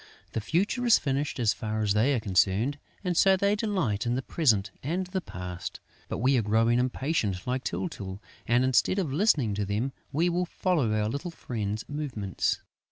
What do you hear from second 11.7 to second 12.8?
movements.